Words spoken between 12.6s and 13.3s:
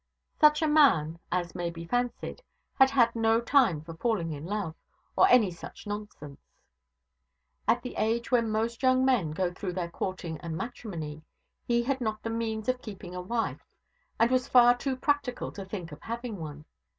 of keeping a